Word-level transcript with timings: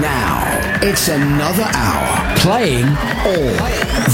Now, 0.00 0.40
it's 0.80 1.08
another 1.08 1.66
hour 1.74 2.36
playing 2.38 2.86
all 3.26 3.52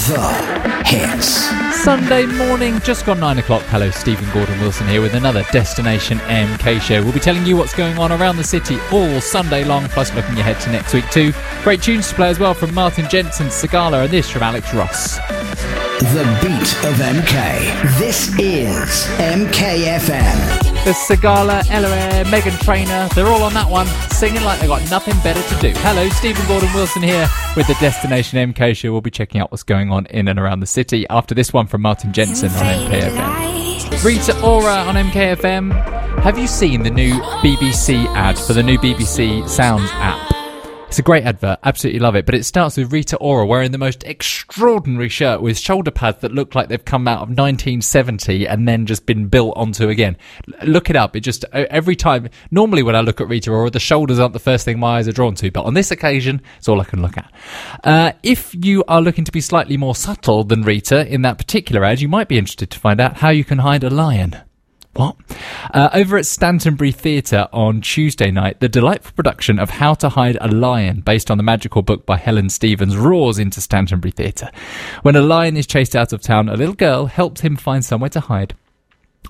the 0.08 0.82
hits. 0.84 1.48
Sunday 1.84 2.26
morning, 2.26 2.80
just 2.80 3.06
gone 3.06 3.20
9 3.20 3.38
o'clock. 3.38 3.62
Hello, 3.66 3.88
Stephen 3.92 4.28
Gordon 4.32 4.60
Wilson 4.60 4.88
here 4.88 5.00
with 5.00 5.14
another 5.14 5.44
Destination 5.52 6.18
MK 6.18 6.80
show. 6.80 7.00
We'll 7.04 7.12
be 7.12 7.20
telling 7.20 7.46
you 7.46 7.56
what's 7.56 7.76
going 7.76 7.96
on 7.96 8.10
around 8.10 8.38
the 8.38 8.44
city 8.44 8.76
all 8.90 9.20
Sunday 9.20 9.64
long, 9.64 9.84
plus 9.90 10.12
looking 10.14 10.40
ahead 10.40 10.60
to 10.62 10.70
next 10.72 10.92
week 10.92 11.08
too. 11.10 11.32
Great 11.62 11.80
tunes 11.80 12.08
to 12.08 12.14
play 12.16 12.28
as 12.28 12.40
well 12.40 12.54
from 12.54 12.74
Martin 12.74 13.08
Jensen, 13.08 13.46
Sigala, 13.46 14.02
and 14.02 14.12
this 14.12 14.28
from 14.28 14.42
Alex 14.42 14.74
Ross. 14.74 15.18
The 15.98 16.22
beat 16.40 16.88
of 16.88 16.94
MK. 16.94 17.98
This 17.98 18.28
is 18.38 19.06
MKFM. 19.18 20.84
The 20.84 20.92
Sigala, 20.92 21.68
Ella, 21.70 22.24
Meghan 22.26 22.56
Trainor, 22.60 23.08
they're 23.16 23.26
all 23.26 23.42
on 23.42 23.52
that 23.54 23.68
one, 23.68 23.88
singing 24.10 24.44
like 24.44 24.60
they've 24.60 24.68
got 24.68 24.88
nothing 24.92 25.14
better 25.24 25.42
to 25.42 25.60
do. 25.60 25.76
Hello, 25.80 26.08
Stephen 26.10 26.46
Gordon 26.46 26.72
Wilson 26.72 27.02
here 27.02 27.26
with 27.56 27.66
the 27.66 27.74
Destination 27.80 28.52
MK 28.52 28.76
show. 28.76 28.92
We'll 28.92 29.00
be 29.00 29.10
checking 29.10 29.40
out 29.40 29.50
what's 29.50 29.64
going 29.64 29.90
on 29.90 30.06
in 30.06 30.28
and 30.28 30.38
around 30.38 30.60
the 30.60 30.68
city 30.68 31.04
after 31.10 31.34
this 31.34 31.52
one 31.52 31.66
from 31.66 31.82
Martin 31.82 32.12
Jensen 32.12 32.50
on 32.50 32.90
MKFM. 32.90 34.04
Rita 34.04 34.40
Ora 34.40 34.74
on 34.74 34.94
MKFM. 34.94 35.72
Have 36.20 36.38
you 36.38 36.46
seen 36.46 36.84
the 36.84 36.90
new 36.90 37.14
BBC 37.42 38.06
ad 38.14 38.38
for 38.38 38.52
the 38.52 38.62
new 38.62 38.78
BBC 38.78 39.48
Sounds 39.48 39.90
app? 39.94 40.27
It's 40.88 40.98
a 40.98 41.02
great 41.02 41.24
advert, 41.24 41.58
absolutely 41.64 42.00
love 42.00 42.16
it. 42.16 42.24
But 42.24 42.34
it 42.34 42.44
starts 42.44 42.78
with 42.78 42.92
Rita 42.92 43.18
Ora 43.18 43.44
wearing 43.44 43.72
the 43.72 43.78
most 43.78 44.04
extraordinary 44.04 45.10
shirt 45.10 45.42
with 45.42 45.58
shoulder 45.58 45.90
pads 45.90 46.22
that 46.22 46.32
look 46.32 46.54
like 46.54 46.68
they've 46.68 46.82
come 46.82 47.06
out 47.06 47.18
of 47.18 47.28
1970 47.28 48.48
and 48.48 48.66
then 48.66 48.86
just 48.86 49.04
been 49.04 49.28
built 49.28 49.54
onto 49.54 49.90
again. 49.90 50.16
Look 50.64 50.88
it 50.88 50.96
up. 50.96 51.14
It 51.14 51.20
just 51.20 51.44
every 51.52 51.94
time. 51.94 52.30
Normally, 52.50 52.82
when 52.82 52.96
I 52.96 53.02
look 53.02 53.20
at 53.20 53.28
Rita 53.28 53.50
Ora, 53.50 53.68
the 53.68 53.78
shoulders 53.78 54.18
aren't 54.18 54.32
the 54.32 54.38
first 54.38 54.64
thing 54.64 54.78
my 54.78 54.96
eyes 54.96 55.06
are 55.08 55.12
drawn 55.12 55.34
to, 55.36 55.50
but 55.50 55.66
on 55.66 55.74
this 55.74 55.90
occasion, 55.90 56.40
it's 56.56 56.68
all 56.68 56.80
I 56.80 56.84
can 56.84 57.02
look 57.02 57.18
at. 57.18 57.30
Uh, 57.84 58.12
if 58.22 58.54
you 58.54 58.82
are 58.88 59.02
looking 59.02 59.24
to 59.24 59.32
be 59.32 59.42
slightly 59.42 59.76
more 59.76 59.94
subtle 59.94 60.42
than 60.42 60.62
Rita 60.62 61.06
in 61.06 61.20
that 61.20 61.36
particular 61.36 61.84
ad, 61.84 62.00
you 62.00 62.08
might 62.08 62.28
be 62.28 62.38
interested 62.38 62.70
to 62.70 62.78
find 62.78 62.98
out 62.98 63.18
how 63.18 63.28
you 63.28 63.44
can 63.44 63.58
hide 63.58 63.84
a 63.84 63.90
lion. 63.90 64.38
What? 64.98 65.14
Uh, 65.72 65.90
over 65.92 66.18
at 66.18 66.26
Stantonbury 66.26 66.90
Theatre 66.90 67.46
on 67.52 67.82
Tuesday 67.82 68.32
night, 68.32 68.58
the 68.58 68.68
delightful 68.68 69.12
production 69.14 69.60
of 69.60 69.70
How 69.70 69.94
to 69.94 70.08
Hide 70.08 70.36
a 70.40 70.48
Lion, 70.48 71.02
based 71.02 71.30
on 71.30 71.36
the 71.36 71.44
magical 71.44 71.82
book 71.82 72.04
by 72.04 72.16
Helen 72.16 72.50
Stephens, 72.50 72.96
roars 72.96 73.38
into 73.38 73.60
Stantonbury 73.60 74.10
Theatre. 74.10 74.50
When 75.02 75.14
a 75.14 75.22
lion 75.22 75.56
is 75.56 75.68
chased 75.68 75.94
out 75.94 76.12
of 76.12 76.20
town, 76.20 76.48
a 76.48 76.56
little 76.56 76.74
girl 76.74 77.06
helps 77.06 77.42
him 77.42 77.54
find 77.54 77.84
somewhere 77.84 78.10
to 78.10 78.18
hide. 78.18 78.56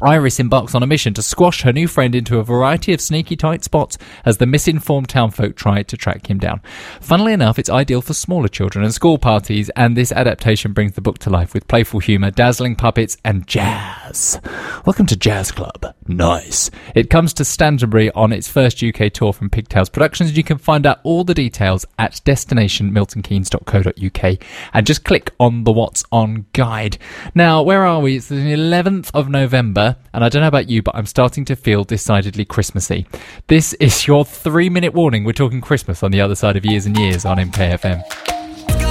Iris 0.00 0.40
embarks 0.40 0.74
on 0.74 0.82
a 0.82 0.86
mission 0.86 1.12
to 1.12 1.22
squash 1.22 1.60
her 1.60 1.72
new 1.72 1.86
friend 1.86 2.14
into 2.14 2.38
a 2.38 2.44
variety 2.44 2.94
of 2.94 3.02
sneaky 3.02 3.36
tight 3.36 3.62
spots 3.62 3.98
as 4.24 4.38
the 4.38 4.46
misinformed 4.46 5.10
townfolk 5.10 5.54
try 5.54 5.82
to 5.82 5.96
track 5.98 6.30
him 6.30 6.38
down. 6.38 6.62
Funnily 7.02 7.34
enough, 7.34 7.58
it's 7.58 7.68
ideal 7.68 8.00
for 8.00 8.14
smaller 8.14 8.48
children 8.48 8.86
and 8.86 8.94
school 8.94 9.18
parties, 9.18 9.68
and 9.76 9.98
this 9.98 10.12
adaptation 10.12 10.72
brings 10.72 10.94
the 10.94 11.02
book 11.02 11.18
to 11.18 11.28
life 11.28 11.52
with 11.52 11.68
playful 11.68 12.00
humour, 12.00 12.30
dazzling 12.30 12.74
puppets, 12.74 13.18
and 13.22 13.46
jazz. 13.46 13.97
Welcome 14.08 15.04
to 15.06 15.16
Jazz 15.16 15.52
Club. 15.52 15.94
Nice. 16.06 16.70
It 16.94 17.10
comes 17.10 17.34
to 17.34 17.44
Stantonbury 17.44 18.10
on 18.12 18.32
its 18.32 18.48
first 18.48 18.82
UK 18.82 19.12
tour 19.12 19.34
from 19.34 19.50
Pigtails 19.50 19.90
Productions, 19.90 20.34
you 20.34 20.42
can 20.42 20.56
find 20.56 20.86
out 20.86 21.00
all 21.02 21.24
the 21.24 21.34
details 21.34 21.84
at 21.98 22.12
destinationmiltonkeynes.co.uk 22.24 24.42
and 24.72 24.86
just 24.86 25.04
click 25.04 25.34
on 25.38 25.64
the 25.64 25.72
What's 25.72 26.04
On 26.10 26.46
guide. 26.54 26.96
Now, 27.34 27.60
where 27.62 27.84
are 27.84 28.00
we? 28.00 28.16
It's 28.16 28.28
the 28.28 28.36
11th 28.36 29.10
of 29.12 29.28
November 29.28 29.96
and 30.14 30.24
I 30.24 30.30
don't 30.30 30.40
know 30.40 30.48
about 30.48 30.70
you, 30.70 30.82
but 30.82 30.96
I'm 30.96 31.04
starting 31.04 31.44
to 31.44 31.54
feel 31.54 31.84
decidedly 31.84 32.46
Christmassy. 32.46 33.06
This 33.48 33.74
is 33.74 34.06
your 34.06 34.24
three 34.24 34.70
minute 34.70 34.94
warning. 34.94 35.24
We're 35.24 35.32
talking 35.32 35.60
Christmas 35.60 36.02
on 36.02 36.12
the 36.12 36.22
other 36.22 36.34
side 36.34 36.56
of 36.56 36.64
years 36.64 36.86
and 36.86 36.98
years 36.98 37.26
on 37.26 37.36
MKFM. 37.36 38.02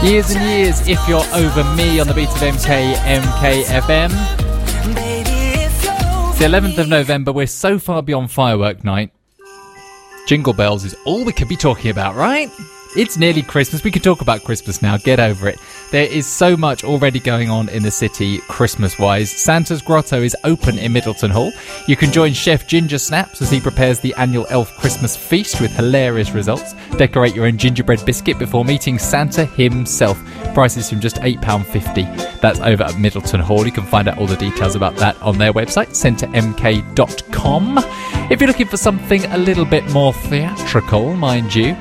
Years 0.04 0.30
and 0.30 0.44
years 0.44 0.88
if 0.88 1.00
you're 1.08 1.26
over 1.34 1.64
me 1.76 2.00
on 2.00 2.06
the 2.08 2.14
beat 2.14 2.30
of 2.30 2.36
MK, 2.36 2.94
MKFM. 2.94 4.47
It's 6.40 6.46
the 6.46 6.52
11th 6.52 6.78
of 6.78 6.88
November. 6.88 7.32
We're 7.32 7.48
so 7.48 7.80
far 7.80 8.04
beyond 8.04 8.30
firework 8.30 8.84
night. 8.84 9.12
Jingle 10.28 10.54
bells 10.54 10.86
is 10.86 10.96
all 11.04 11.26
we 11.26 11.34
could 11.34 11.48
be 11.48 11.56
talking 11.56 11.90
about, 11.90 12.14
right? 12.14 12.48
It's 12.96 13.18
nearly 13.18 13.42
Christmas. 13.42 13.84
We 13.84 13.92
can 13.92 14.02
talk 14.02 14.22
about 14.22 14.44
Christmas 14.44 14.82
now. 14.82 14.98
Get 14.98 15.20
over 15.20 15.48
it. 15.48 15.60
There 15.92 16.06
is 16.06 16.26
so 16.26 16.56
much 16.58 16.84
already 16.84 17.20
going 17.20 17.50
on 17.50 17.70
in 17.70 17.84
the 17.84 17.92
city 17.92 18.40
Christmas 18.48 18.98
wise. 18.98 19.32
Santa's 19.32 19.82
Grotto 19.82 20.22
is 20.22 20.36
open 20.44 20.78
in 20.80 20.94
Middleton 20.94 21.32
Hall. 21.32 21.52
You 21.88 21.96
can 21.96 22.12
join 22.12 22.34
Chef 22.34 22.68
Ginger 22.68 22.98
Snaps 22.98 23.42
as 23.42 23.50
he 23.50 23.60
prepares 23.60 24.00
the 24.00 24.14
annual 24.16 24.48
elf 24.50 24.76
Christmas 24.78 25.16
feast 25.16 25.62
with 25.62 25.72
hilarious 25.72 26.32
results. 26.32 26.74
Decorate 26.98 27.36
your 27.36 27.46
own 27.46 27.58
gingerbread 27.58 28.06
biscuit 28.06 28.40
before 28.40 28.66
meeting 28.66 28.98
Santa 29.00 29.46
himself. 29.46 30.18
Prices 30.54 30.90
from 30.90 31.00
just 31.00 31.18
£8.50. 31.18 32.40
That's 32.42 32.60
over 32.60 32.84
at 32.84 33.00
Middleton 33.00 33.40
Hall. 33.42 33.66
You 33.66 33.72
can 33.72 33.86
find 33.86 34.08
out 34.08 34.18
all 34.18 34.28
the 34.28 34.36
details 34.36 34.76
about 34.76 34.96
that 34.98 35.22
on 35.22 35.38
their 35.38 35.54
website, 35.54 35.90
centremk.com. 35.90 37.78
If 38.30 38.42
you're 38.42 38.48
looking 38.48 38.68
for 38.68 38.78
something 38.78 39.24
a 39.26 39.38
little 39.38 39.66
bit 39.66 39.90
more 39.92 40.14
theatrical, 40.14 41.16
mind 41.16 41.56
you, 41.56 41.76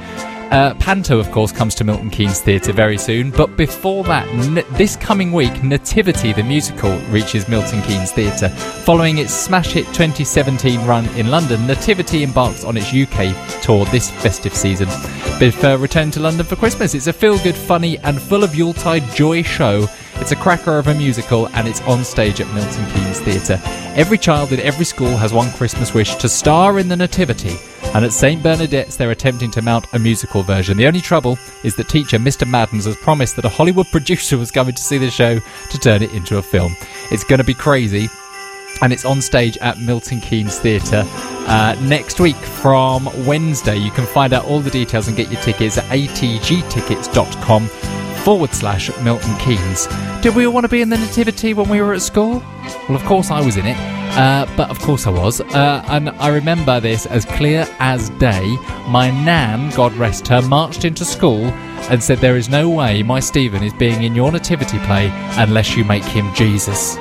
uh, 0.51 0.75
Panto, 0.75 1.19
of 1.19 1.31
course, 1.33 1.51
comes 1.51 1.75
to 1.75 1.85
Milton 1.85 2.11
Keynes 2.11 2.41
Theatre 2.41 2.73
very 2.73 2.99
soon, 2.99 3.31
but 3.31 3.57
before 3.57 4.05
that, 4.05 4.29
n- 4.29 4.65
this 4.73 4.95
coming 4.97 5.33
week, 5.33 5.63
Nativity 5.63 6.33
the 6.33 6.43
musical 6.43 6.97
reaches 7.11 7.49
Milton 7.49 7.83
Keynes 7.83 8.13
Theatre. 8.13 8.49
Following 8.49 9.19
its 9.19 9.33
smash 9.33 9.73
hit 9.73 9.87
2017 9.87 10.87
run 10.87 11.07
in 11.17 11.31
London, 11.31 11.67
Nativity 11.67 12.23
embarks 12.23 12.65
on 12.65 12.77
its 12.77 12.95
UK 12.95 13.35
tour 13.63 13.85
this 13.87 14.11
festive 14.11 14.55
season. 14.55 14.89
Before 15.41 15.79
return 15.79 16.11
to 16.13 16.21
London 16.21 16.47
for 16.47 16.57
Christmas, 16.57 16.95
it's 16.95 17.09
a 17.09 17.13
feel 17.13 17.39
good, 17.39 17.57
funny, 17.57 17.99
and 17.99 18.21
full 18.21 18.45
of 18.45 18.55
Yuletide 18.55 19.05
joy 19.15 19.43
show. 19.43 19.89
It's 20.17 20.33
a 20.33 20.37
cracker 20.37 20.79
of 20.79 20.87
a 20.87 20.95
musical 20.95 21.49
and 21.49 21.69
it's 21.69 21.83
on 21.83 22.05
stage 22.05 22.41
at 22.41 22.53
Milton 22.55 22.87
Keynes 22.93 23.21
Theatre. 23.21 23.61
Every 23.97 24.17
child 24.17 24.53
in 24.53 24.61
every 24.61 24.85
school 24.85 25.17
has 25.17 25.33
one 25.33 25.51
Christmas 25.53 25.93
wish 25.93 26.15
to 26.17 26.29
star 26.29 26.79
in 26.79 26.89
the 26.89 26.97
Nativity 26.97 27.57
and 27.97 28.05
at 28.05 28.13
St. 28.13 28.43
Bernadette's 28.43 28.97
they're 28.97 29.11
attempting 29.11 29.51
to 29.53 29.63
mount 29.63 29.87
a 29.95 29.99
musical 29.99 30.43
version. 30.43 30.77
The 30.77 30.87
only 30.87 31.01
trouble 31.01 31.39
is 31.65 31.77
that 31.77 31.89
teacher 31.89 32.19
Mr. 32.19 32.47
Maddens 32.47 32.85
has 32.85 32.95
promised 32.97 33.37
that 33.37 33.47
a 33.47 33.49
Hollywood 33.49 33.87
producer 33.91 34.37
was 34.37 34.51
coming 34.51 34.75
to 34.75 34.83
see 34.83 34.99
the 34.99 35.11
show 35.11 35.39
to 35.39 35.79
turn 35.79 36.03
it 36.03 36.13
into 36.13 36.37
a 36.37 36.43
film. 36.43 36.77
It's 37.11 37.25
going 37.25 37.39
to 37.39 37.45
be 37.45 37.55
crazy. 37.55 38.11
And 38.83 38.93
it's 38.93 39.07
on 39.07 39.23
stage 39.23 39.57
at 39.59 39.79
Milton 39.81 40.21
Keynes 40.21 40.59
Theatre 40.59 41.05
uh, 41.07 41.75
next 41.85 42.21
week 42.21 42.37
from 42.37 43.09
Wednesday. 43.25 43.79
You 43.79 43.91
can 43.91 44.05
find 44.05 44.35
out 44.35 44.45
all 44.45 44.61
the 44.61 44.69
details 44.69 45.09
and 45.09 45.17
get 45.17 45.33
your 45.33 45.41
tickets 45.41 45.79
at 45.79 45.85
atgtickets.com 45.85 47.67
forward 48.27 48.53
slash 48.53 48.95
Milton 49.01 49.35
Keynes. 49.39 49.87
Did 50.21 50.37
we 50.37 50.47
all 50.47 50.53
want 50.53 50.65
to 50.65 50.69
be 50.69 50.83
in 50.83 50.91
the 50.91 50.99
Nativity 50.99 51.55
when 51.55 51.71
we 51.71 51.81
were 51.81 51.95
at 51.95 52.03
school? 52.03 52.45
Well, 52.91 52.97
of 52.97 53.05
course 53.05 53.31
I 53.31 53.41
was 53.41 53.57
in 53.57 53.65
it. 53.65 53.96
Uh, 54.13 54.47
but 54.57 54.71
of 54.71 54.79
course 54.81 55.07
I 55.07 55.11
was. 55.11 55.41
Uh, 55.41 55.85
and 55.89 56.11
I 56.11 56.29
remember 56.29 56.81
this 56.81 57.07
as 57.07 57.25
clear 57.25 57.67
as 57.79 58.09
day. 58.11 58.57
My 58.89 59.11
nan, 59.11 59.71
God 59.75 59.93
rest 59.95 60.27
her, 60.29 60.41
marched 60.43 60.85
into 60.85 61.05
school 61.05 61.45
and 61.91 62.03
said, 62.03 62.19
There 62.19 62.37
is 62.37 62.49
no 62.49 62.69
way 62.69 63.03
my 63.03 63.21
Stephen 63.21 63.63
is 63.63 63.75
being 63.75 64.03
in 64.03 64.15
your 64.15 64.33
nativity 64.33 64.79
play 64.81 65.11
unless 65.37 65.77
you 65.77 65.85
make 65.85 66.05
him 66.05 66.33
Jesus. 66.35 66.97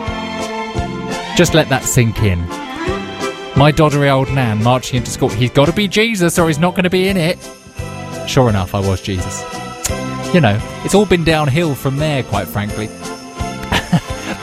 Just 1.38 1.54
let 1.54 1.70
that 1.70 1.84
sink 1.84 2.22
in. 2.24 2.40
My 3.58 3.72
doddery 3.72 4.12
old 4.12 4.30
nan 4.34 4.62
marching 4.62 4.98
into 4.98 5.12
school, 5.12 5.30
he's 5.30 5.52
got 5.52 5.66
to 5.66 5.74
be 5.74 5.88
Jesus 5.88 6.38
or 6.38 6.48
he's 6.48 6.60
not 6.60 6.72
going 6.72 6.84
to 6.84 6.90
be 6.90 7.08
in 7.08 7.18
it. 7.18 7.38
Sure 8.28 8.50
enough, 8.50 8.76
I 8.76 8.80
was 8.80 9.02
Jesus. 9.02 9.44
You 10.34 10.42
know, 10.42 10.60
it's 10.84 10.94
all 10.94 11.06
been 11.06 11.24
downhill 11.24 11.76
from 11.76 11.96
there, 11.98 12.24
quite 12.24 12.48
frankly. 12.48 12.90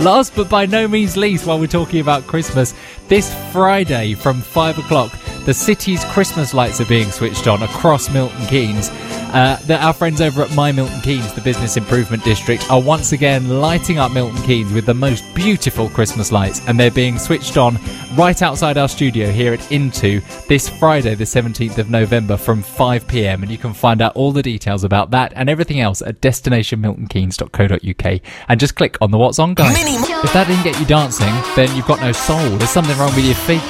Last 0.02 0.34
but 0.34 0.50
by 0.50 0.66
no 0.66 0.88
means 0.88 1.16
least, 1.16 1.46
while 1.46 1.60
we're 1.60 1.68
talking 1.68 2.00
about 2.00 2.26
Christmas, 2.26 2.74
this 3.06 3.32
Friday 3.52 4.14
from 4.14 4.40
5 4.40 4.78
o'clock, 4.78 5.12
the 5.44 5.54
city's 5.54 6.04
Christmas 6.06 6.52
lights 6.52 6.80
are 6.80 6.86
being 6.86 7.12
switched 7.12 7.46
on 7.46 7.62
across 7.62 8.12
Milton 8.12 8.44
Keynes. 8.46 8.90
Uh, 9.32 9.56
the, 9.66 9.82
our 9.82 9.94
friends 9.94 10.20
over 10.20 10.42
at 10.42 10.54
My 10.54 10.72
Milton 10.72 11.00
Keynes, 11.00 11.32
the 11.32 11.40
business 11.40 11.78
improvement 11.78 12.22
district, 12.22 12.70
are 12.70 12.80
once 12.80 13.12
again 13.12 13.60
lighting 13.60 13.98
up 13.98 14.12
Milton 14.12 14.40
Keynes 14.42 14.72
with 14.72 14.84
the 14.84 14.94
most 14.94 15.24
beautiful 15.34 15.88
Christmas 15.88 16.30
lights, 16.30 16.60
and 16.68 16.78
they're 16.78 16.90
being 16.90 17.18
switched 17.18 17.56
on 17.56 17.78
right 18.14 18.42
outside 18.42 18.76
our 18.76 18.88
studio 18.88 19.30
here 19.30 19.54
at 19.54 19.72
intu 19.72 20.20
this 20.48 20.68
Friday, 20.68 21.14
the 21.14 21.24
17th 21.24 21.78
of 21.78 21.88
November, 21.88 22.36
from 22.36 22.62
5 22.62 23.08
pm. 23.08 23.42
And 23.42 23.50
you 23.50 23.56
can 23.56 23.72
find 23.72 24.02
out 24.02 24.14
all 24.16 24.32
the 24.32 24.42
details 24.42 24.84
about 24.84 25.12
that 25.12 25.32
and 25.34 25.48
everything 25.48 25.80
else 25.80 26.02
at 26.02 26.20
destinationmiltonkeynes.co.uk 26.20 28.20
and 28.48 28.60
just 28.60 28.76
click 28.76 28.98
on 29.00 29.10
the 29.10 29.18
What's 29.18 29.38
On 29.38 29.54
guide. 29.54 29.74
If 30.24 30.32
that 30.34 30.46
didn't 30.46 30.64
get 30.64 30.78
you 30.78 30.84
dancing, 30.86 31.32
then 31.56 31.74
you've 31.74 31.86
got 31.86 32.00
no 32.00 32.12
soul. 32.12 32.50
There's 32.58 32.68
something 32.70 32.96
wrong 32.98 33.14
with 33.14 33.24
your 33.24 33.34
feet. 33.34 33.62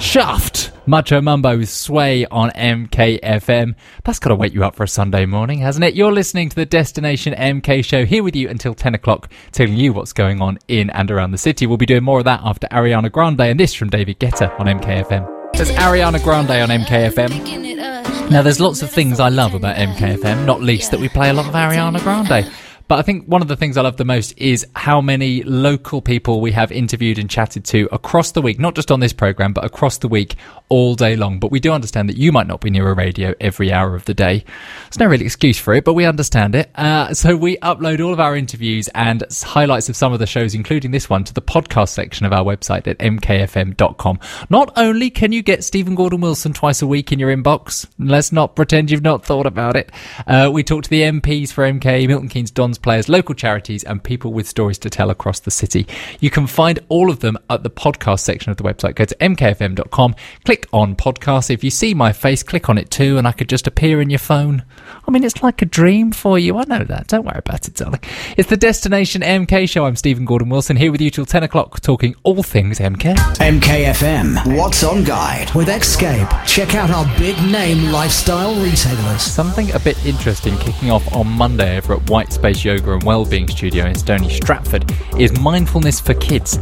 Shaft! 0.00 0.72
Mucho 0.90 1.20
Mambo 1.20 1.56
with 1.56 1.68
Sway 1.68 2.26
on 2.26 2.50
MKFM. 2.50 3.76
That's 4.02 4.18
got 4.18 4.30
to 4.30 4.34
wake 4.34 4.52
you 4.52 4.64
up 4.64 4.74
for 4.74 4.82
a 4.82 4.88
Sunday 4.88 5.24
morning, 5.24 5.60
hasn't 5.60 5.84
it? 5.84 5.94
You're 5.94 6.10
listening 6.10 6.48
to 6.48 6.56
the 6.56 6.66
Destination 6.66 7.32
MK 7.32 7.84
show 7.84 8.04
here 8.04 8.24
with 8.24 8.34
you 8.34 8.48
until 8.48 8.74
10 8.74 8.96
o'clock, 8.96 9.30
telling 9.52 9.76
you 9.76 9.92
what's 9.92 10.12
going 10.12 10.42
on 10.42 10.58
in 10.66 10.90
and 10.90 11.08
around 11.12 11.30
the 11.30 11.38
city. 11.38 11.64
We'll 11.68 11.76
be 11.76 11.86
doing 11.86 12.02
more 12.02 12.18
of 12.18 12.24
that 12.24 12.40
after 12.42 12.66
Ariana 12.72 13.12
Grande 13.12 13.40
and 13.42 13.60
this 13.60 13.72
from 13.72 13.88
David 13.88 14.18
Guetta 14.18 14.58
on 14.58 14.66
MKFM. 14.66 15.52
There's 15.52 15.70
Ariana 15.70 16.20
Grande 16.24 16.50
on 16.50 16.70
MKFM. 16.70 18.28
Now, 18.28 18.42
there's 18.42 18.58
lots 18.58 18.82
of 18.82 18.90
things 18.90 19.20
I 19.20 19.28
love 19.28 19.54
about 19.54 19.76
MKFM, 19.76 20.44
not 20.44 20.60
least 20.60 20.90
that 20.90 20.98
we 20.98 21.08
play 21.08 21.30
a 21.30 21.32
lot 21.32 21.46
of 21.46 21.54
Ariana 21.54 22.02
Grande. 22.02 22.50
But 22.90 22.98
I 22.98 23.02
think 23.02 23.26
one 23.26 23.40
of 23.40 23.46
the 23.46 23.54
things 23.54 23.76
I 23.76 23.82
love 23.82 23.98
the 23.98 24.04
most 24.04 24.34
is 24.36 24.66
how 24.74 25.00
many 25.00 25.44
local 25.44 26.02
people 26.02 26.40
we 26.40 26.50
have 26.50 26.72
interviewed 26.72 27.20
and 27.20 27.30
chatted 27.30 27.64
to 27.66 27.88
across 27.92 28.32
the 28.32 28.42
week, 28.42 28.58
not 28.58 28.74
just 28.74 28.90
on 28.90 28.98
this 28.98 29.12
program, 29.12 29.52
but 29.52 29.64
across 29.64 29.98
the 29.98 30.08
week 30.08 30.34
all 30.68 30.96
day 30.96 31.14
long. 31.14 31.38
But 31.38 31.52
we 31.52 31.60
do 31.60 31.70
understand 31.70 32.08
that 32.08 32.16
you 32.16 32.32
might 32.32 32.48
not 32.48 32.60
be 32.60 32.68
near 32.68 32.90
a 32.90 32.94
radio 32.94 33.32
every 33.40 33.72
hour 33.72 33.94
of 33.94 34.06
the 34.06 34.12
day. 34.12 34.44
There's 34.86 34.98
no 34.98 35.06
real 35.06 35.20
excuse 35.20 35.56
for 35.56 35.72
it, 35.74 35.84
but 35.84 35.94
we 35.94 36.04
understand 36.04 36.56
it. 36.56 36.72
Uh, 36.74 37.14
so 37.14 37.36
we 37.36 37.58
upload 37.58 38.04
all 38.04 38.12
of 38.12 38.18
our 38.18 38.34
interviews 38.34 38.88
and 38.88 39.22
highlights 39.40 39.88
of 39.88 39.94
some 39.94 40.12
of 40.12 40.18
the 40.18 40.26
shows, 40.26 40.56
including 40.56 40.90
this 40.90 41.08
one, 41.08 41.22
to 41.22 41.32
the 41.32 41.40
podcast 41.40 41.90
section 41.90 42.26
of 42.26 42.32
our 42.32 42.42
website 42.42 42.88
at 42.88 42.98
mkfm.com. 42.98 44.18
Not 44.48 44.72
only 44.74 45.10
can 45.10 45.30
you 45.30 45.44
get 45.44 45.62
Stephen 45.62 45.94
Gordon 45.94 46.22
Wilson 46.22 46.52
twice 46.54 46.82
a 46.82 46.88
week 46.88 47.12
in 47.12 47.20
your 47.20 47.32
inbox, 47.32 47.86
let's 48.00 48.32
not 48.32 48.56
pretend 48.56 48.90
you've 48.90 49.00
not 49.00 49.24
thought 49.24 49.46
about 49.46 49.76
it. 49.76 49.92
Uh, 50.26 50.50
we 50.52 50.64
talk 50.64 50.82
to 50.82 50.90
the 50.90 51.02
MPs 51.02 51.52
for 51.52 51.62
MK, 51.62 52.08
Milton 52.08 52.28
Keynes 52.28 52.50
Dons 52.50 52.79
players, 52.82 53.08
local 53.08 53.34
charities, 53.34 53.84
and 53.84 54.02
people 54.02 54.32
with 54.32 54.48
stories 54.48 54.78
to 54.78 54.90
tell 54.90 55.10
across 55.10 55.40
the 55.40 55.50
city. 55.50 55.86
You 56.20 56.30
can 56.30 56.46
find 56.46 56.78
all 56.88 57.10
of 57.10 57.20
them 57.20 57.38
at 57.48 57.62
the 57.62 57.70
podcast 57.70 58.20
section 58.20 58.50
of 58.50 58.56
the 58.56 58.64
website. 58.64 58.94
Go 58.94 59.04
to 59.04 59.14
mkfm.com, 59.16 60.14
click 60.44 60.66
on 60.72 60.96
podcast. 60.96 61.50
If 61.50 61.64
you 61.64 61.70
see 61.70 61.94
my 61.94 62.12
face, 62.12 62.42
click 62.42 62.68
on 62.68 62.78
it 62.78 62.90
too, 62.90 63.18
and 63.18 63.26
I 63.26 63.32
could 63.32 63.48
just 63.48 63.66
appear 63.66 64.00
in 64.00 64.10
your 64.10 64.18
phone. 64.18 64.64
I 65.06 65.10
mean, 65.10 65.24
it's 65.24 65.42
like 65.42 65.62
a 65.62 65.66
dream 65.66 66.12
for 66.12 66.38
you. 66.38 66.58
I 66.58 66.64
know 66.64 66.84
that. 66.84 67.06
Don't 67.08 67.24
worry 67.24 67.38
about 67.38 67.66
it, 67.68 67.74
darling. 67.74 68.00
It's 68.36 68.48
the 68.48 68.56
Destination 68.56 69.22
MK 69.22 69.68
show. 69.68 69.84
I'm 69.86 69.96
Stephen 69.96 70.24
Gordon 70.24 70.48
Wilson 70.48 70.76
here 70.76 70.92
with 70.92 71.00
you 71.00 71.10
till 71.10 71.26
10 71.26 71.42
o'clock, 71.42 71.80
talking 71.80 72.14
all 72.22 72.42
things 72.42 72.78
MK. 72.78 73.14
MKFM, 73.16 74.56
What's 74.56 74.84
on 74.84 75.04
Guide 75.04 75.52
with 75.54 75.68
Xscape. 75.68 76.46
Check 76.46 76.74
out 76.74 76.90
our 76.90 77.06
big 77.18 77.36
name 77.50 77.90
lifestyle 77.92 78.54
retailers. 78.54 79.22
Something 79.22 79.72
a 79.72 79.78
bit 79.78 80.04
interesting 80.04 80.56
kicking 80.58 80.90
off 80.90 81.12
on 81.14 81.26
Monday 81.26 81.76
over 81.76 81.94
at 81.94 82.08
White 82.10 82.32
Space 82.32 82.64
Yoga 82.70 82.92
and 82.92 83.02
Wellbeing 83.02 83.48
Studio 83.48 83.86
in 83.86 83.96
Stony 83.96 84.30
Stratford 84.30 84.94
is 85.18 85.36
mindfulness 85.40 86.00
for 86.00 86.14
kids. 86.14 86.56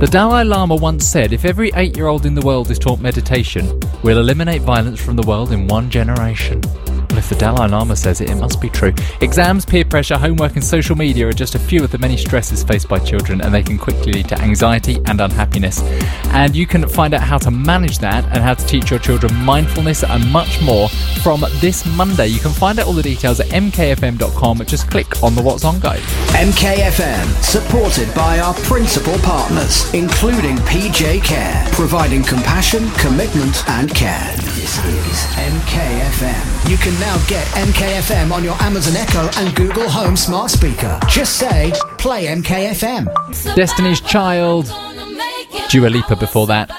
The 0.00 0.08
Dalai 0.10 0.42
Lama 0.42 0.74
once 0.74 1.06
said 1.06 1.32
if 1.32 1.44
every 1.44 1.70
eight 1.76 1.96
year 1.96 2.08
old 2.08 2.26
in 2.26 2.34
the 2.34 2.44
world 2.44 2.72
is 2.72 2.78
taught 2.80 2.98
meditation, 2.98 3.78
we'll 4.02 4.18
eliminate 4.18 4.62
violence 4.62 5.00
from 5.00 5.14
the 5.14 5.22
world 5.22 5.52
in 5.52 5.68
one 5.68 5.90
generation. 5.90 6.60
If 7.24 7.30
the 7.30 7.36
Dalai 7.36 7.68
Lama 7.68 7.96
says 7.96 8.20
it, 8.20 8.28
it 8.28 8.34
must 8.34 8.60
be 8.60 8.68
true. 8.68 8.92
Exams, 9.22 9.64
peer 9.64 9.86
pressure, 9.86 10.18
homework, 10.18 10.56
and 10.56 10.62
social 10.62 10.94
media 10.94 11.26
are 11.26 11.32
just 11.32 11.54
a 11.54 11.58
few 11.58 11.82
of 11.82 11.90
the 11.90 11.96
many 11.96 12.18
stresses 12.18 12.62
faced 12.62 12.86
by 12.86 12.98
children, 12.98 13.40
and 13.40 13.54
they 13.54 13.62
can 13.62 13.78
quickly 13.78 14.12
lead 14.12 14.28
to 14.28 14.38
anxiety 14.42 14.98
and 15.06 15.22
unhappiness. 15.22 15.80
And 16.34 16.54
you 16.54 16.66
can 16.66 16.86
find 16.86 17.14
out 17.14 17.22
how 17.22 17.38
to 17.38 17.50
manage 17.50 17.98
that 18.00 18.26
and 18.26 18.42
how 18.42 18.52
to 18.52 18.66
teach 18.66 18.90
your 18.90 18.98
children 18.98 19.34
mindfulness 19.36 20.04
and 20.04 20.30
much 20.30 20.60
more 20.60 20.90
from 21.22 21.46
this 21.60 21.86
Monday. 21.96 22.26
You 22.26 22.40
can 22.40 22.50
find 22.50 22.78
out 22.78 22.86
all 22.88 22.92
the 22.92 23.02
details 23.02 23.40
at 23.40 23.46
mkfm.com. 23.46 24.58
Just 24.66 24.90
click 24.90 25.22
on 25.22 25.34
the 25.34 25.40
What's 25.40 25.64
On 25.64 25.80
guide. 25.80 26.00
MKFM, 26.34 27.42
supported 27.42 28.14
by 28.14 28.38
our 28.38 28.52
principal 28.52 29.16
partners, 29.20 29.90
including 29.94 30.56
PJ 30.56 31.24
Care, 31.24 31.66
providing 31.72 32.22
compassion, 32.22 32.86
commitment, 32.98 33.66
and 33.70 33.94
care. 33.94 34.53
This 34.64 34.78
is 34.78 35.18
MKFM. 35.36 36.70
You 36.70 36.78
can 36.78 36.98
now 36.98 37.22
get 37.26 37.46
MKFM 37.48 38.32
on 38.32 38.42
your 38.42 38.54
Amazon 38.62 38.96
Echo 38.96 39.28
and 39.38 39.54
Google 39.54 39.86
Home 39.90 40.16
smart 40.16 40.50
speaker. 40.50 40.98
Just 41.06 41.36
say, 41.36 41.70
play 41.98 42.28
MKFM. 42.28 43.54
Destiny's 43.54 44.00
Child, 44.00 44.72
Dua 45.68 45.88
Lipa 45.88 46.16
before 46.16 46.46
that 46.46 46.70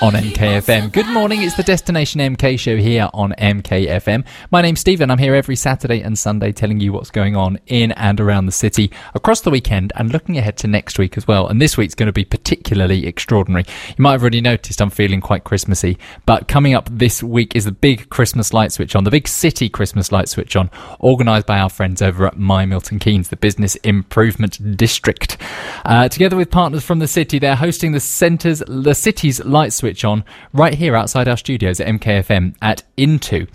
on 0.00 0.12
MKFM. 0.12 0.92
Good 0.92 1.06
morning, 1.06 1.42
it's 1.42 1.56
the 1.56 1.62
Destination 1.62 2.20
MK 2.20 2.58
show 2.58 2.76
here 2.76 3.08
on 3.14 3.32
MKFM. 3.38 4.24
My 4.50 4.60
name's 4.60 4.80
Stephen. 4.80 5.10
I'm 5.10 5.18
here 5.18 5.34
every 5.34 5.56
Saturday 5.56 6.00
and 6.00 6.18
Sunday 6.18 6.52
telling 6.52 6.80
you 6.80 6.92
what's 6.92 7.10
going 7.10 7.36
on 7.36 7.58
in 7.66 7.92
and 7.92 8.20
around 8.20 8.46
the 8.46 8.52
city 8.52 8.90
across 9.14 9.40
the 9.40 9.50
weekend 9.50 9.92
and 9.96 10.12
looking 10.12 10.36
ahead 10.36 10.56
to 10.58 10.66
next 10.66 10.98
week 10.98 11.16
as 11.16 11.28
well. 11.28 11.46
And 11.46 11.60
this 11.62 11.76
week's 11.76 11.94
going 11.94 12.08
to 12.08 12.12
be 12.12 12.24
particularly 12.24 13.06
extraordinary. 13.06 13.64
You 13.96 14.02
might 14.02 14.12
have 14.12 14.22
already 14.22 14.40
noticed 14.40 14.80
I'm 14.80 14.90
feeling 14.90 15.20
quite 15.20 15.44
Christmassy, 15.44 15.96
but 16.26 16.48
coming 16.48 16.74
up 16.74 16.88
this 16.90 17.22
week 17.22 17.54
is 17.54 17.64
the 17.64 17.72
big 17.72 18.10
Christmas 18.10 18.52
light 18.52 18.72
switch 18.72 18.96
on, 18.96 19.04
the 19.04 19.10
big 19.10 19.28
city 19.28 19.68
Christmas 19.68 20.10
light 20.10 20.28
switch 20.28 20.56
on, 20.56 20.70
organised 21.00 21.46
by 21.46 21.58
our 21.58 21.70
friends 21.70 22.02
over 22.02 22.26
at 22.26 22.36
My 22.36 22.66
Milton 22.66 22.98
Keynes, 22.98 23.28
the 23.28 23.36
Business 23.36 23.76
Improvement 23.76 24.76
District. 24.76 25.36
Uh, 25.84 26.08
together 26.08 26.36
with 26.36 26.50
partners 26.50 26.84
from 26.84 26.98
the 26.98 27.08
city, 27.08 27.38
they're 27.38 27.56
hosting 27.56 27.92
the 27.92 28.00
centre's, 28.00 28.62
the 28.66 28.94
city's 28.94 29.44
light 29.44 29.72
switch 29.72 29.83
on 30.04 30.24
right 30.52 30.74
here 30.74 30.96
outside 30.96 31.28
our 31.28 31.36
studios 31.36 31.80
at 31.80 31.86
MKFM 31.86 32.54
at 32.62 32.82
intu. 32.96 33.46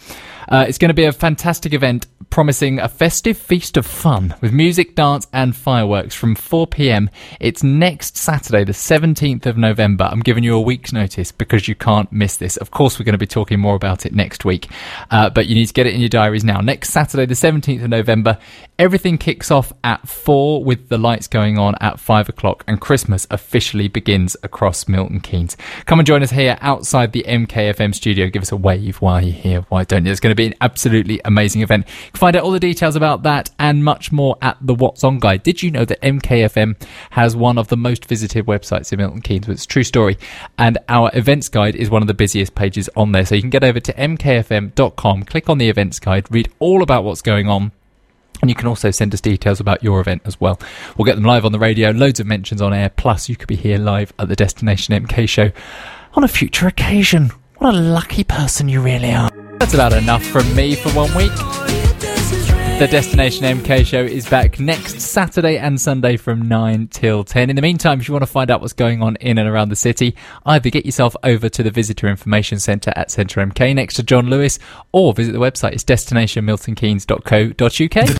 Uh, 0.49 0.65
it's 0.67 0.77
going 0.79 0.89
to 0.89 0.95
be 0.95 1.05
a 1.05 1.11
fantastic 1.11 1.73
event 1.73 2.07
promising 2.29 2.79
a 2.79 2.87
festive 2.87 3.37
feast 3.37 3.77
of 3.77 3.85
fun 3.85 4.35
with 4.41 4.51
music, 4.51 4.95
dance, 4.95 5.27
and 5.33 5.55
fireworks 5.55 6.15
from 6.15 6.35
4 6.35 6.67
pm. 6.67 7.09
It's 7.39 7.63
next 7.63 8.17
Saturday, 8.17 8.63
the 8.63 8.71
17th 8.71 9.45
of 9.45 9.57
November. 9.57 10.05
I'm 10.05 10.21
giving 10.21 10.43
you 10.43 10.55
a 10.55 10.61
week's 10.61 10.93
notice 10.93 11.31
because 11.31 11.67
you 11.67 11.75
can't 11.75 12.11
miss 12.11 12.37
this. 12.37 12.57
Of 12.57 12.71
course, 12.71 12.99
we're 12.99 13.05
going 13.05 13.13
to 13.13 13.19
be 13.19 13.27
talking 13.27 13.59
more 13.59 13.75
about 13.75 14.05
it 14.05 14.13
next 14.13 14.45
week, 14.45 14.69
uh, 15.11 15.29
but 15.29 15.47
you 15.47 15.55
need 15.55 15.65
to 15.65 15.73
get 15.73 15.87
it 15.87 15.93
in 15.93 15.99
your 15.99 16.09
diaries 16.09 16.43
now. 16.43 16.61
Next 16.61 16.89
Saturday, 16.91 17.25
the 17.25 17.33
17th 17.33 17.83
of 17.83 17.89
November, 17.89 18.37
everything 18.77 19.17
kicks 19.17 19.51
off 19.51 19.73
at 19.83 20.07
4 20.07 20.63
with 20.63 20.89
the 20.89 20.97
lights 20.97 21.27
going 21.27 21.57
on 21.57 21.75
at 21.81 21.99
5 21.99 22.29
o'clock, 22.29 22.63
and 22.67 22.79
Christmas 22.79 23.27
officially 23.31 23.87
begins 23.87 24.37
across 24.43 24.87
Milton 24.87 25.19
Keynes. 25.19 25.57
Come 25.85 25.99
and 25.99 26.07
join 26.07 26.23
us 26.23 26.31
here 26.31 26.57
outside 26.61 27.11
the 27.11 27.25
MKFM 27.27 27.93
studio. 27.93 28.27
Give 28.29 28.43
us 28.43 28.51
a 28.51 28.57
wave 28.57 28.97
while 28.97 29.21
you're 29.21 29.33
here. 29.33 29.65
Why 29.69 29.83
don't 29.83 30.05
you? 30.05 30.11
It's 30.11 30.19
going 30.19 30.31
to 30.31 30.35
be 30.35 30.38
an 30.45 30.55
absolutely 30.61 31.21
amazing 31.25 31.61
event. 31.61 31.87
You 31.87 32.11
can 32.11 32.19
find 32.19 32.35
out 32.35 32.43
all 32.43 32.51
the 32.51 32.59
details 32.59 32.95
about 32.95 33.23
that 33.23 33.49
and 33.59 33.83
much 33.83 34.11
more 34.11 34.37
at 34.41 34.57
the 34.61 34.73
What's 34.73 35.03
On 35.03 35.19
Guide. 35.19 35.43
Did 35.43 35.63
you 35.63 35.71
know 35.71 35.85
that 35.85 36.01
MKFM 36.01 36.81
has 37.11 37.35
one 37.35 37.57
of 37.57 37.67
the 37.67 37.77
most 37.77 38.05
visited 38.05 38.45
websites 38.45 38.91
in 38.91 38.97
Milton 38.97 39.21
Keynes? 39.21 39.47
It's 39.49 39.65
true 39.65 39.83
story. 39.83 40.17
And 40.57 40.77
our 40.87 41.11
events 41.13 41.49
guide 41.49 41.75
is 41.75 41.89
one 41.89 42.01
of 42.01 42.07
the 42.07 42.13
busiest 42.13 42.55
pages 42.55 42.89
on 42.95 43.11
there. 43.11 43.25
So 43.25 43.35
you 43.35 43.41
can 43.41 43.49
get 43.49 43.63
over 43.63 43.79
to 43.79 43.93
mkfm.com, 43.93 45.23
click 45.23 45.49
on 45.49 45.57
the 45.57 45.69
events 45.69 45.99
guide, 45.99 46.27
read 46.29 46.51
all 46.59 46.83
about 46.83 47.03
what's 47.03 47.21
going 47.21 47.47
on. 47.47 47.71
And 48.41 48.49
you 48.49 48.55
can 48.55 48.67
also 48.67 48.89
send 48.91 49.13
us 49.13 49.19
details 49.19 49.59
about 49.59 49.83
your 49.83 49.99
event 49.99 50.21
as 50.25 50.39
well. 50.39 50.59
We'll 50.97 51.05
get 51.05 51.15
them 51.15 51.25
live 51.25 51.45
on 51.45 51.51
the 51.51 51.59
radio, 51.59 51.91
loads 51.91 52.19
of 52.19 52.27
mentions 52.27 52.61
on 52.61 52.73
air, 52.73 52.89
plus 52.89 53.27
you 53.27 53.35
could 53.35 53.49
be 53.49 53.57
here 53.57 53.77
live 53.77 54.13
at 54.17 54.29
the 54.29 54.35
Destination 54.35 54.93
MK 55.05 55.27
show 55.27 55.51
on 56.13 56.23
a 56.23 56.27
future 56.27 56.67
occasion. 56.67 57.31
What 57.59 57.75
a 57.75 57.81
lucky 57.81 58.23
person 58.23 58.69
you 58.69 58.79
really 58.79 59.11
are. 59.11 59.29
That's 59.59 59.73
about 59.73 59.91
enough 59.91 60.25
from 60.25 60.55
me 60.55 60.75
for 60.75 60.91
one 60.91 61.13
week. 61.13 61.33
The 62.79 62.87
Destination 62.89 63.43
MK 63.43 63.85
show 63.85 64.01
is 64.01 64.29
back 64.29 64.61
next 64.61 65.01
Saturday 65.01 65.57
and 65.57 65.81
Sunday 65.81 66.15
from 66.15 66.47
9 66.47 66.87
till 66.87 67.25
10. 67.25 67.49
In 67.49 67.57
the 67.57 67.61
meantime, 67.61 67.99
if 67.99 68.07
you 68.07 68.13
want 68.13 68.23
to 68.23 68.31
find 68.31 68.49
out 68.49 68.61
what's 68.61 68.71
going 68.71 69.03
on 69.03 69.17
in 69.17 69.37
and 69.37 69.49
around 69.49 69.67
the 69.67 69.75
city, 69.75 70.15
either 70.45 70.69
get 70.69 70.85
yourself 70.85 71.17
over 71.23 71.49
to 71.49 71.61
the 71.61 71.69
Visitor 71.69 72.07
Information 72.07 72.59
Centre 72.59 72.93
at 72.95 73.11
Centre 73.11 73.45
MK 73.45 73.75
next 73.75 73.95
to 73.95 74.03
John 74.03 74.29
Lewis 74.29 74.57
or 74.93 75.13
visit 75.13 75.33
the 75.33 75.39
website. 75.39 75.73
It's 75.73 75.83
destinationmiltonkeynes.co.uk. 75.83 78.15